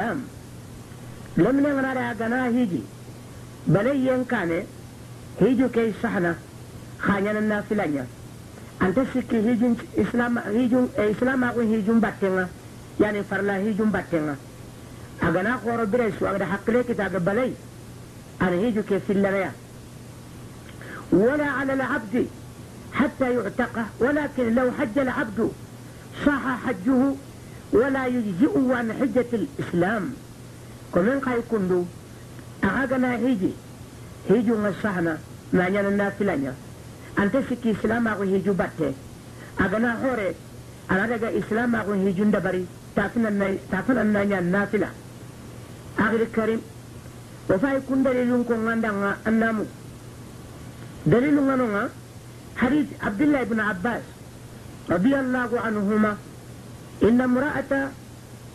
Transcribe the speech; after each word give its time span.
am 0.00 0.24
lemne 1.36 1.68
ngana 1.72 1.94
da 1.94 2.14
gana 2.14 2.48
hiji 2.48 2.82
balai 3.66 4.02
yankane 4.04 4.66
hiju 5.38 5.70
kai 5.70 5.94
sahna 6.02 6.34
khanya 6.98 7.32
na 7.40 7.62
filanya 7.62 8.04
anta 8.80 9.04
sikki 9.12 9.36
hijun 9.36 9.76
islam 9.96 10.40
hijun 10.52 10.88
islam 11.10 11.44
ko 11.54 11.60
hijun 11.60 12.00
battenga 12.00 12.48
yani 12.98 13.22
farla 13.22 13.54
hijun 13.62 13.90
battenga 13.92 14.36
agana 15.20 15.58
khoro 15.62 15.86
bire 15.86 16.10
su 16.18 16.26
agada 16.26 16.44
hakle 16.44 16.82
kita 16.84 17.08
ga 17.10 17.18
balai 17.20 17.54
an 18.40 18.52
hiju 18.58 18.82
ke 18.82 18.98
filanya 19.06 19.52
ولا 21.12 21.46
على 21.46 21.72
العبد 21.72 22.26
حتى 22.92 23.34
يعتقه 23.34 23.84
ولكن 24.00 24.54
لو 24.54 24.70
حج 24.78 24.98
العبد 24.98 25.50
صح 26.26 26.42
حجه 26.66 27.14
ولا 27.73 28.05
يجزئ 28.07 28.53
عن 28.77 28.93
حجة 28.99 29.29
الإسلام 29.33 30.13
كمن 30.93 31.19
قاي 31.19 31.41
كندو 31.51 31.83
أغاقنا 32.63 33.15
هيجي 33.15 33.51
هيجو 34.29 34.55
نصحنا 34.67 35.17
ما 35.53 35.69
نيانا 35.69 35.89
نافلانيا 35.89 36.53
أنت 37.19 37.33
سكي 37.49 37.71
إسلام 37.71 38.07
أغو 38.07 38.23
هيجو 38.23 38.53
باتي 38.53 38.91
أغانا 39.61 39.91
هوري 40.05 40.31
أنا 40.91 41.05
رجا 41.05 41.29
إسلام 41.39 41.75
أغو 41.75 41.91
هيجو 41.93 42.23
ندبري 42.23 42.65
تافنا 43.71 44.03
نانيا 44.03 44.39
نافلة 44.39 44.89
أغير 45.99 46.21
الكريم 46.21 46.61
وفاي 47.49 47.79
كن 47.89 48.03
دليل 48.03 48.43
كون 48.47 48.67
غاندانا 48.67 49.17
النامو 49.27 49.65
دليل 51.05 51.39
غانونا 51.49 51.89
حديث 52.57 52.85
عبد 53.05 53.21
الله 53.21 53.43
بن 53.43 53.59
عباس 53.59 54.01
رضي 54.89 55.13
الله 55.19 55.49
عنهما 55.65 56.17
إن 57.02 57.20
امرأة 57.20 57.88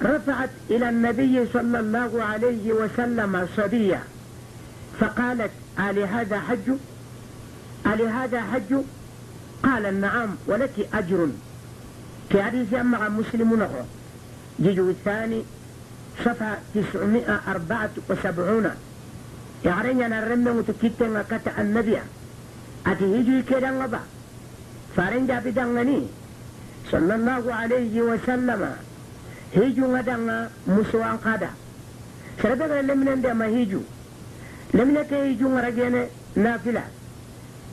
رفعت 0.02 0.49
إلى 0.70 0.89
النبي 0.89 1.45
صلى 1.53 1.79
الله 1.79 2.23
عليه 2.23 2.73
وسلم 2.73 3.48
صبية 3.57 4.03
فقالت 4.99 5.51
ألي 5.79 6.05
هذا 6.05 6.40
حج؟ 6.40 6.71
ألي 7.87 8.07
هذا 8.07 8.41
حج؟ 8.41 8.76
قال 9.63 10.01
نعم 10.01 10.29
ولك 10.48 10.90
أجر. 10.93 11.27
في 12.29 12.43
حديث 12.43 12.73
أما 12.73 13.10
مسلم 13.10 13.60
نغو 13.60 13.82
جيجو 14.62 14.90
الثاني 14.90 15.43
صفحة 16.26 16.57
974 16.76 18.71
يعني 19.65 20.05
أنا 20.05 20.23
رمنا 20.23 20.54
متكتن 20.54 21.21
كتا 21.32 21.62
النبي. 21.62 21.98
أتي 22.87 23.05
هيجي 23.05 23.41
كده 23.41 23.71
نغبا 23.71 23.99
فارن 24.98 25.27
جابي 25.27 25.51
دنغني 25.51 26.07
صلى 26.91 27.16
الله 27.16 27.54
عليه 27.54 28.02
وسلم 28.02 28.76
هيجو 29.55 29.96
غدنا 29.98 30.49
مسوان 30.68 31.18
قادا 31.18 31.49
سربنا 32.44 32.82
لمن 32.82 33.32
ما 33.34 33.46
هيجو 33.46 33.82
لمن 34.74 34.98
هيجو 35.12 35.57
رجعنا 35.57 36.05
نافلة 36.35 36.84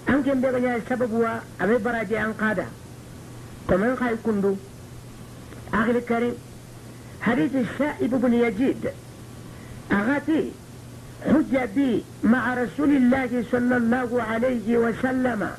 أنك 0.09 0.29
بغنيا 0.29 0.77
السبب 0.77 1.15
هو 1.15 1.39
أبي 1.61 1.79
براجع 1.79 2.25
أن 2.25 2.33
قادا 2.33 2.67
كمان 3.69 3.97
خاي 3.97 4.17
كندو 4.25 4.57
أخي 5.75 5.91
الكريم 5.91 6.35
حديث 7.21 7.51
السائب 7.55 8.11
بن 8.11 8.35
يزيد 8.35 8.91
أغاتي 9.93 10.53
حج 11.25 11.57
بي 11.75 12.05
مع 12.25 12.55
رسول 12.55 12.97
الله 12.97 13.45
صلى 13.53 13.77
الله 13.77 14.23
عليه 14.23 14.79
وسلم 14.79 15.51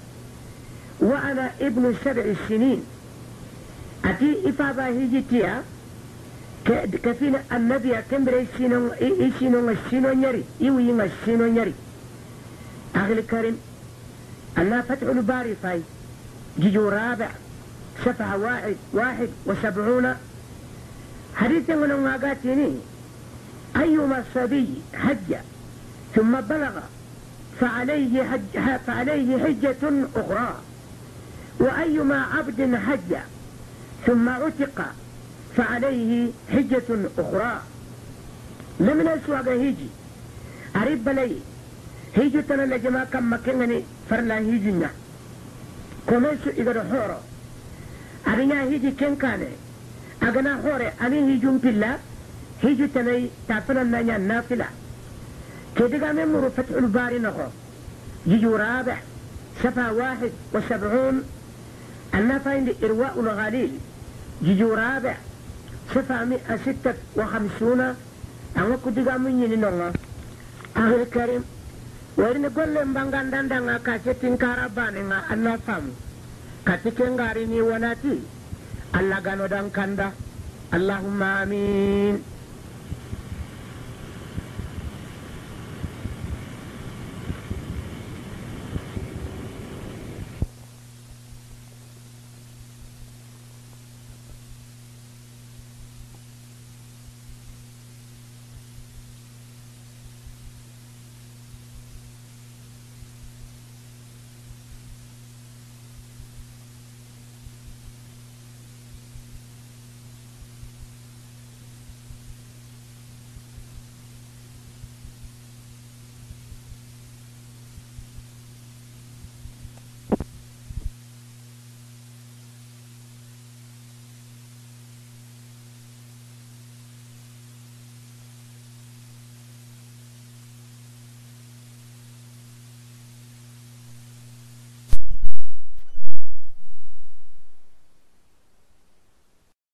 وأنا 1.00 1.52
ابن 4.06 4.18
سبع 4.18 4.36
سنين 4.38 4.44
أتي 4.44 4.50
إفابا 4.50 4.86
هيجتيا 4.86 5.64
كفينا 7.04 7.44
النبي 7.52 7.96
كمبر 8.12 8.34
إيشينو 8.34 8.94
إيشينو 8.94 9.70
الشينو 9.70 10.14
نيري 10.14 10.44
إيوي 10.62 11.04
الشينو 11.04 11.46
نيري. 11.46 11.74
أخي 12.96 13.14
الكريم 13.14 13.58
أنا 14.58 14.82
فتح 14.82 15.08
الباري 15.08 15.56
فاي. 15.64 15.82
جيجو 16.60 16.90
رابع 16.90 17.30
صفحة 18.06 18.38
واحد 18.38 18.76
واحد 18.94 19.30
وسبعون. 19.46 20.16
حديث 21.36 21.70
من 21.70 21.92
الماقاتيني 21.92 22.76
أيما 23.76 24.24
صبي 24.36 24.68
حج 24.94 25.36
ثم 26.16 26.42
بلغ 26.42 26.80
فعليه 27.60 28.24
حج 28.24 28.78
فعليه 28.88 29.44
حجة 29.44 30.08
أخرى. 30.16 30.56
وأيما 31.60 32.26
عبد 32.38 32.76
حج 32.76 33.18
ثم 34.08 34.30
عتق 34.30 34.86
فعليه 35.58 36.32
حجة 36.52 36.90
أخرى. 37.18 37.62
لم 38.80 39.02
نسوى 39.02 39.54
هيجي. 39.62 39.90
أريب 40.76 41.04
بلي. 41.06 41.38
هيجو 42.16 42.42
تنا 42.42 42.76
لجما 42.76 43.04
كم 43.04 43.34
مكنني 43.34 43.84
فرلا 44.10 44.38
هيجينا 44.38 44.90
كوميسو 46.10 46.50
إذا 46.50 46.84
حورو. 46.92 47.20
أرينا 48.28 48.62
هيجي 48.64 48.92
كن 48.92 49.16
كان 49.16 49.48
أغنى 50.24 50.56
حوري. 50.64 50.88
أني 51.02 51.34
هيجون 51.34 51.58
بلا. 51.58 51.98
هيجو 52.64 52.86
تني 52.96 53.30
تافنا 53.48 53.84
نانيا 53.84 54.18
نافلة 54.18 54.66
كدقا 55.76 56.12
ممر 56.12 56.50
فتح 56.58 56.76
الباري 56.78 57.20
نغو. 57.20 57.48
جيجو 58.28 58.56
رابع. 58.56 58.98
صفا 59.64 59.92
واحد 59.92 60.32
وسبعون. 60.54 61.24
أنا 62.14 62.40
فاين 62.40 62.74
إرواء 62.84 63.20
الغليل. 63.20 63.72
جيجو 64.43 64.75
رابع 64.75 65.15
صفا 65.95 66.25
مئة 66.25 66.57
ستة 66.67 66.95
وخمسون 67.17 67.81
أنا 68.57 68.77
كدقا 68.85 69.17
من 69.17 69.43
ينينونا 69.43 69.93
أخي 70.77 70.97
الكريم 71.03 71.45
wayne 72.17 72.49
golle 72.53 72.85
mbangandandanga 72.85 73.79
ka 73.81 73.97
settinkara 74.05 74.69
banenga 74.69 75.25
allah 75.33 75.57
faamu 75.65 75.93
kati 76.65 76.91
ke 76.93 77.05
ngarini 77.09 77.61
wonati 77.65 78.21
allah 78.93 79.21
ganodan 79.25 79.71
kanda 79.73 80.13
allahumma 80.77 81.41
amin 81.41 82.21